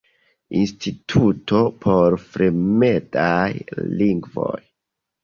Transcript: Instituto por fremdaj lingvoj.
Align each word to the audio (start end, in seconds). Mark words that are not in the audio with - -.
Instituto 0.59 1.59
por 1.85 2.17
fremdaj 2.29 3.45
lingvoj. 4.01 4.57